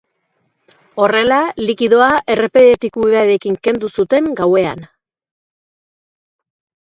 [1.01, 4.83] Horrela, likidoa errepidetik urarekin kendu zuten gauean.